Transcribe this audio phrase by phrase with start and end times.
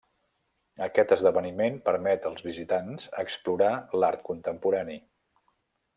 [0.85, 4.99] Aquest esdeveniment permet als visitants explorar l'art contemporani.